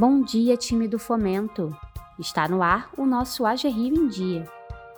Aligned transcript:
Bom 0.00 0.22
dia, 0.22 0.56
time 0.56 0.88
do 0.88 0.98
Fomento! 0.98 1.76
Está 2.18 2.48
no 2.48 2.62
ar 2.62 2.90
o 2.96 3.04
nosso 3.04 3.44
AG 3.44 3.68
Rio 3.68 3.94
em 3.94 4.08
Dia. 4.08 4.48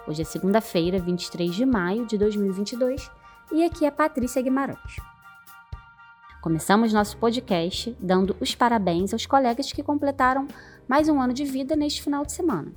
Hoje 0.06 0.22
é 0.22 0.24
segunda-feira, 0.24 1.00
23 1.00 1.52
de 1.52 1.66
maio 1.66 2.06
de 2.06 2.16
2022 2.16 3.10
e 3.50 3.64
aqui 3.64 3.85
é 3.85 3.90
Patrícia 3.90 4.40
Guimarães. 4.40 4.78
Começamos 6.40 6.92
nosso 6.92 7.17
podcast 7.17 7.96
dando 7.99 8.36
os 8.38 8.54
parabéns 8.54 9.12
aos 9.12 9.26
colegas 9.26 9.72
que 9.72 9.82
completaram 9.82 10.46
mais 10.86 11.08
um 11.08 11.21
ano 11.21 11.32
de 11.32 11.44
vida 11.44 11.74
neste 11.74 12.00
final 12.00 12.24
de 12.24 12.30
semana. 12.30 12.71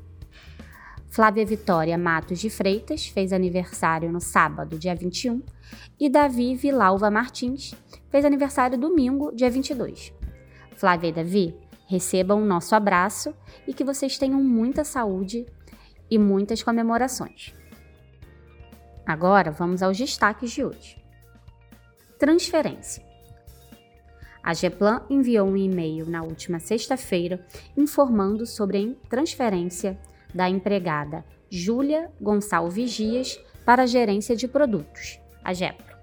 Flávia 1.08 1.46
Vitória 1.46 1.96
Matos 1.96 2.40
de 2.40 2.50
Freitas 2.50 3.06
fez 3.06 3.32
aniversário 3.32 4.12
no 4.12 4.20
sábado, 4.20 4.80
dia 4.80 4.96
21, 4.96 5.44
e 6.00 6.10
Davi 6.10 6.56
Vilalva 6.56 7.12
Martins 7.12 7.76
fez 8.10 8.26
aniversário 8.26 8.80
domingo, 8.80 9.32
dia 9.32 9.52
22. 9.52 10.12
Flávia 10.76 11.10
e 11.10 11.14
Davi, 11.14 11.56
recebam 11.86 12.42
o 12.42 12.46
nosso 12.46 12.76
abraço 12.76 13.34
e 13.68 13.74
que 13.74 13.84
vocês 13.84 14.18
tenham 14.18 14.44
muita 14.44 14.84
saúde 14.84 15.46
e 16.10 16.18
muitas 16.18 16.62
comemorações. 16.62 17.54
Agora 19.06 19.52
vamos 19.52 19.84
aos 19.84 19.98
destaques 19.98 20.52
de 20.52 20.64
hoje. 20.64 20.98
Transferência. 22.18 23.06
A 24.42 24.54
Geplan 24.54 25.02
enviou 25.10 25.48
um 25.48 25.58
e-mail 25.58 26.08
na 26.08 26.22
última 26.22 26.60
sexta-feira 26.60 27.46
informando 27.76 28.46
sobre 28.46 28.78
a 28.78 29.08
transferência 29.10 30.00
da 30.34 30.50
empregada 30.50 31.26
Júlia 31.50 32.12
Gonçalves 32.22 32.92
Dias 32.92 33.40
para 33.66 33.84
a 33.84 33.88
gerência 33.88 34.36
de 34.36 34.48
produtos, 34.48 35.20
a 35.44 35.54
GEPRO. 35.54 35.96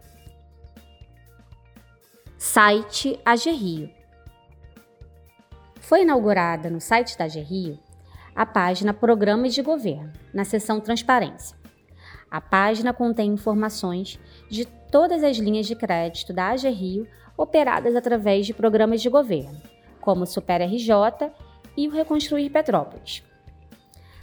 Site 2.37 3.21
AGRIO. 3.25 4.02
Foi 5.93 6.05
inaugurada 6.05 6.71
no 6.71 6.81
site 6.81 7.19
da 7.19 7.27
AGRIO 7.27 7.79
a 8.35 8.47
página 8.47 8.95
Programas 8.95 9.53
de 9.53 9.61
Governo, 9.61 10.11
na 10.33 10.43
seção 10.43 10.81
Transparência. 10.81 11.55
A 12.31 12.41
página 12.41 12.95
contém 12.95 13.31
informações 13.31 14.19
de 14.49 14.65
todas 14.65 15.23
as 15.23 15.37
linhas 15.37 15.67
de 15.67 15.77
crédito 15.77 16.33
da 16.33 16.49
AGRIO 16.49 17.07
operadas 17.37 17.95
através 17.95 18.47
de 18.47 18.55
programas 18.55 19.03
de 19.03 19.11
governo, 19.11 19.61
como 20.01 20.23
o 20.23 20.27
Super 20.27 20.63
RJ 20.63 21.31
e 21.77 21.87
o 21.89 21.91
Reconstruir 21.91 22.49
Petrópolis. 22.49 23.23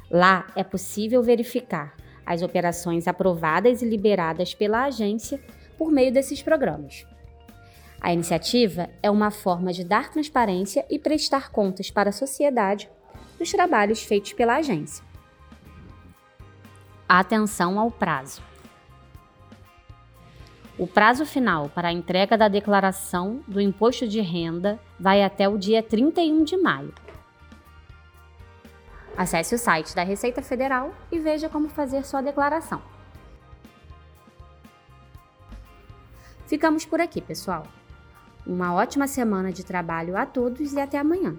Lá 0.09 0.47
é 0.55 0.63
possível 0.63 1.21
verificar 1.21 1.95
as 2.25 2.41
operações 2.41 3.07
aprovadas 3.07 3.83
e 3.83 3.85
liberadas 3.85 4.55
pela 4.55 4.85
agência 4.85 5.39
por 5.77 5.91
meio 5.91 6.11
desses 6.11 6.41
programas. 6.41 7.05
A 8.01 8.13
iniciativa 8.13 8.89
é 9.03 9.11
uma 9.11 9.29
forma 9.29 9.73
de 9.73 9.83
dar 9.83 10.09
transparência 10.09 10.85
e 10.89 10.97
prestar 10.97 11.51
contas 11.51 11.91
para 11.91 12.09
a 12.09 12.13
sociedade 12.13 12.89
dos 13.37 13.51
trabalhos 13.51 14.01
feitos 14.01 14.33
pela 14.33 14.55
agência. 14.55 15.03
Atenção 17.07 17.79
ao 17.79 17.91
prazo. 17.91 18.41
O 20.77 20.87
prazo 20.87 21.25
final 21.25 21.67
para 21.69 21.89
a 21.89 21.91
entrega 21.91 22.37
da 22.37 22.47
declaração 22.47 23.43
do 23.45 23.59
imposto 23.59 24.07
de 24.07 24.21
renda 24.21 24.79
vai 24.97 25.21
até 25.21 25.49
o 25.49 25.57
dia 25.57 25.83
31 25.83 26.45
de 26.45 26.55
maio. 26.55 26.93
Acesse 29.17 29.53
o 29.53 29.57
site 29.57 29.93
da 29.93 30.03
Receita 30.03 30.41
Federal 30.41 30.93
e 31.11 31.19
veja 31.19 31.49
como 31.49 31.67
fazer 31.67 32.05
sua 32.05 32.21
declaração. 32.21 32.81
Ficamos 36.47 36.85
por 36.85 37.01
aqui, 37.01 37.19
pessoal. 37.19 37.67
Uma 38.45 38.73
ótima 38.73 39.07
semana 39.07 39.51
de 39.51 39.63
trabalho 39.63 40.17
a 40.17 40.25
todos 40.25 40.73
e 40.73 40.79
até 40.79 40.97
amanhã. 40.97 41.35